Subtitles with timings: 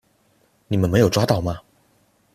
[0.67, 1.59] 你们没有抓到吗？